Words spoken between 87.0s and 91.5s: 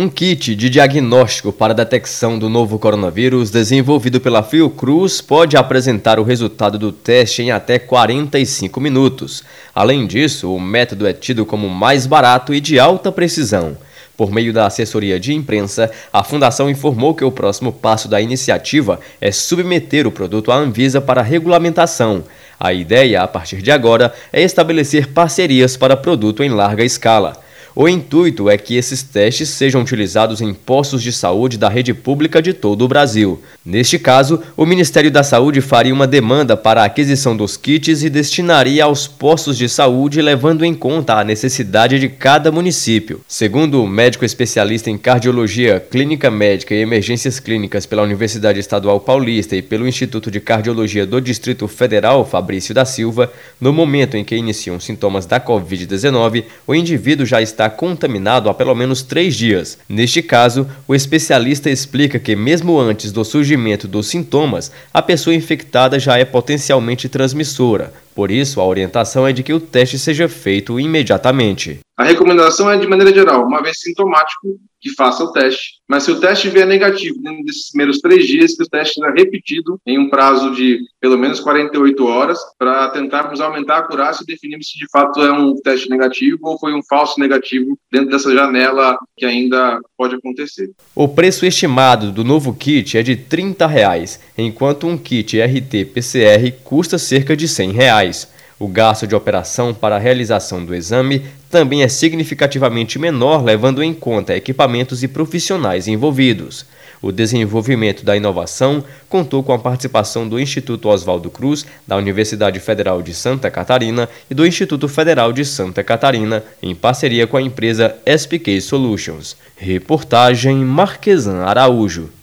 negativo dentro dessa janela que ainda pode acontecer. O preço